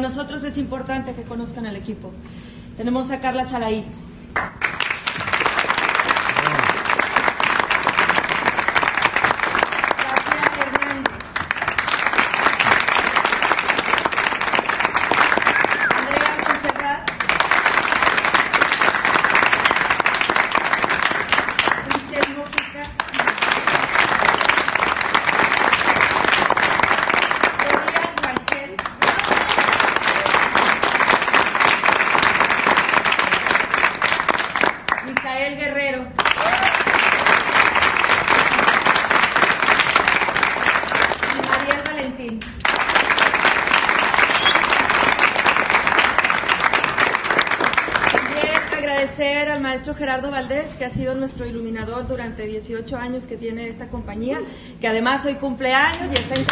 [0.00, 2.10] nosotros es importante que conozcan al equipo.
[2.76, 3.86] Tenemos a Carla Saraís.
[35.44, 36.02] Misael Guerrero.
[41.32, 42.40] Y Mariel Valentín.
[48.10, 53.36] También agradecer al maestro Gerardo Valdés, que ha sido nuestro iluminador durante 18 años que
[53.36, 54.40] tiene esta compañía,
[54.80, 56.46] que además hoy cumpleaños y está en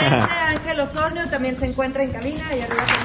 [0.00, 2.98] Ángel Osornio también se encuentra en cabina y arriba con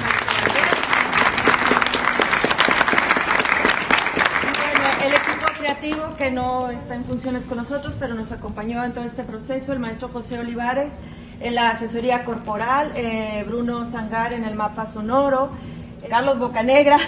[5.06, 9.04] el equipo creativo que no está en funciones con nosotros, pero nos acompañó en todo
[9.04, 10.94] este proceso, el maestro José Olivares
[11.40, 15.50] en la asesoría corporal, eh, Bruno Sangar en el mapa sonoro,
[16.08, 16.98] Carlos Bocanegra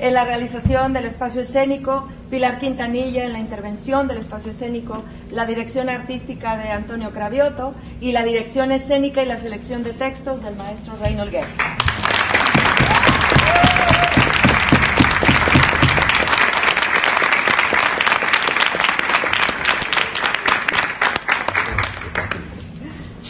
[0.00, 5.44] en la realización del espacio escénico, Pilar Quintanilla en la intervención del espacio escénico, la
[5.46, 10.56] dirección artística de Antonio Cravioto y la dirección escénica y la selección de textos del
[10.56, 11.48] maestro Reynold Guerra.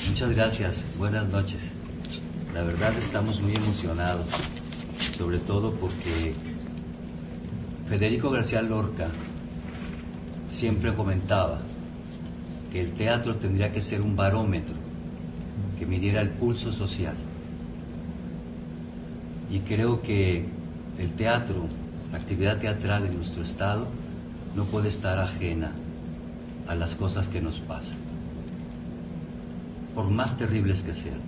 [0.09, 1.63] Muchas gracias, buenas noches.
[2.53, 4.27] La verdad estamos muy emocionados,
[5.17, 6.35] sobre todo porque
[7.89, 9.09] Federico García Lorca
[10.47, 11.61] siempre comentaba
[12.71, 14.75] que el teatro tendría que ser un barómetro
[15.79, 17.15] que midiera el pulso social.
[19.51, 20.45] Y creo que
[20.99, 21.67] el teatro,
[22.13, 23.89] la actividad teatral en nuestro estado,
[24.55, 25.73] no puede estar ajena
[26.67, 27.97] a las cosas que nos pasan
[29.95, 31.19] por más terribles que sean.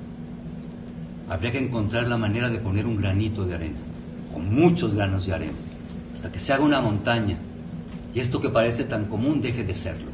[1.28, 3.78] Habría que encontrar la manera de poner un granito de arena,
[4.32, 5.58] o muchos granos de arena,
[6.12, 7.36] hasta que se haga una montaña
[8.14, 10.10] y esto que parece tan común deje de serlo.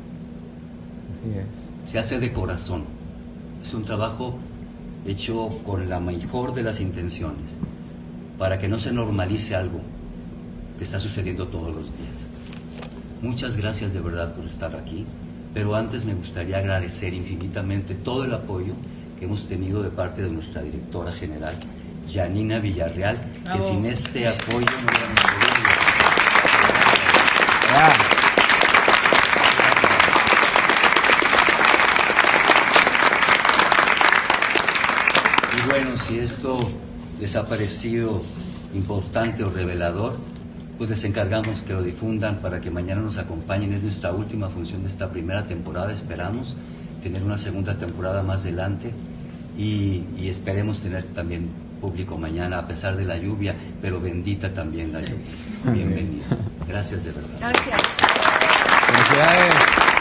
[1.13, 1.91] Así es.
[1.91, 2.85] Se hace de corazón.
[3.63, 4.39] Es un trabajo
[5.07, 7.57] hecho con la mejor de las intenciones,
[8.39, 9.81] para que no se normalice algo
[10.77, 12.27] que está sucediendo todos los días.
[13.23, 15.07] Muchas gracias de verdad por estar aquí
[15.57, 18.75] pero antes me gustaría agradecer infinitamente todo el apoyo
[19.19, 21.55] que hemos tenido de parte de nuestra directora general,
[22.09, 23.19] Janina Villarreal,
[23.53, 25.47] que sin este apoyo no hubiéramos podido.
[35.57, 36.59] Y bueno, si esto
[37.21, 38.23] les ha parecido
[38.75, 40.17] importante o revelador,
[40.79, 43.73] pues les encargamos que lo difundan para que mañana nos acompañen.
[43.73, 45.93] Es nuestra última función de esta primera temporada.
[45.93, 46.55] Esperamos
[47.03, 48.93] tener una segunda temporada más adelante
[49.59, 54.93] y, y esperemos tener también público mañana, a pesar de la lluvia, pero bendita también
[54.93, 55.31] la lluvia.
[55.73, 56.25] Bienvenido.
[56.67, 57.39] Gracias de verdad.
[57.39, 57.81] Gracias.
[58.89, 59.96] felicidades.